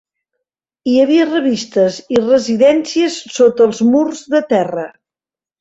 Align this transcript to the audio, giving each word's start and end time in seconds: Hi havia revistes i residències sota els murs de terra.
Hi 0.91 0.95
havia 1.01 1.27
revistes 1.27 1.99
i 2.17 2.23
residències 2.23 3.21
sota 3.37 3.69
els 3.71 3.83
murs 3.93 4.27
de 4.37 4.45
terra. 4.57 4.91